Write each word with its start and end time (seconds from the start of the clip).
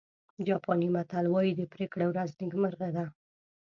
جاپاني 0.47 0.87
متل 0.95 1.25
وایي 1.29 1.51
د 1.55 1.61
پرېکړې 1.73 2.05
ورځ 2.09 2.29
نیکمرغه 2.41 2.89
ده. 2.95 3.05